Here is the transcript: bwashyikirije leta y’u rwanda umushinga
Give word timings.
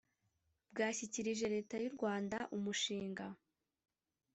bwashyikirije 0.71 1.45
leta 1.55 1.75
y’u 1.83 1.91
rwanda 1.95 2.37
umushinga 2.55 3.25